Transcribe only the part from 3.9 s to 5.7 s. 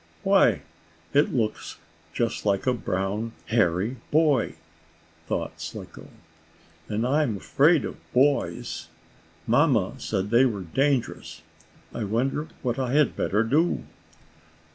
boy!" thought